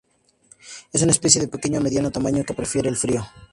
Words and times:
Es 0.91 1.03
una 1.03 1.11
especie 1.11 1.39
de 1.41 1.47
pequeño 1.47 1.77
a 1.77 1.83
mediano 1.83 2.09
tamaño 2.09 2.43
que 2.43 2.55
prefiere 2.55 2.89
el 2.89 2.95
frío. 2.97 3.23